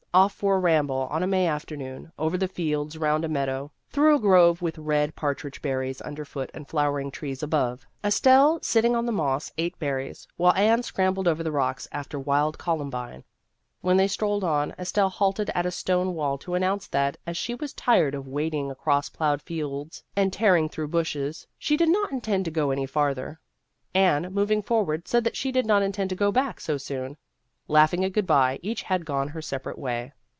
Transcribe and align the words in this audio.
Off 0.13 0.33
for 0.33 0.57
a 0.57 0.59
ramble 0.59 1.07
on 1.09 1.23
a 1.23 1.27
May 1.27 1.47
afternoon, 1.47 2.11
over 2.19 2.37
the 2.37 2.49
fields, 2.49 2.97
around 2.97 3.23
a 3.23 3.29
meadow, 3.29 3.71
through 3.91 4.13
a 4.13 4.19
grove 4.19 4.61
with 4.61 4.77
red 4.77 5.15
par 5.15 5.33
tridge 5.33 5.61
berries 5.61 6.01
underfoot 6.01 6.51
and 6.53 6.67
flowering 6.67 7.09
trees 7.11 7.41
above. 7.41 7.87
Estelle, 8.03 8.59
sitting 8.61 8.93
on 8.93 9.05
the 9.05 9.11
moss, 9.13 9.53
ate 9.57 9.79
berries, 9.79 10.27
while 10.35 10.53
Anne 10.55 10.83
scrambled 10.83 11.29
over 11.29 11.43
the 11.43 11.49
rocks 11.53 11.87
after 11.93 12.19
wild 12.19 12.57
columbine. 12.57 13.23
When 13.79 13.95
they 13.95 14.09
strolled 14.09 14.43
on, 14.43 14.73
Estelle 14.77 15.07
halted 15.07 15.49
at 15.55 15.65
a 15.65 15.71
stone 15.71 16.13
wall 16.13 16.37
to 16.39 16.55
announce 16.55 16.87
that, 16.87 17.15
as 17.25 17.37
she 17.37 17.55
was 17.55 17.71
tired 17.71 18.13
of 18.13 18.27
wading 18.27 18.69
across 18.69 19.07
plowed 19.07 19.41
fields 19.41 20.03
and 20.13 20.33
tearing 20.33 20.67
through 20.67 20.89
bushes, 20.89 21.47
she 21.57 21.77
did 21.77 21.87
not 21.87 22.11
intend 22.11 22.43
to 22.43 22.51
go 22.51 22.71
any 22.71 22.85
farther. 22.85 23.39
Anne, 23.95 24.33
moving 24.33 24.61
forward, 24.61 25.07
said 25.07 25.23
that 25.23 25.37
she 25.37 25.53
did 25.53 25.65
not 25.65 25.81
intend 25.81 26.09
to 26.09 26.17
go 26.17 26.33
back 26.33 26.59
so 26.59 26.75
soon. 26.75 27.15
Laughing 27.67 28.03
a 28.03 28.09
good 28.09 28.27
bye, 28.27 28.59
each 28.61 28.81
had 28.81 29.05
gone 29.05 29.29
her 29.29 29.41
separate 29.41 29.77
way. 29.77 30.11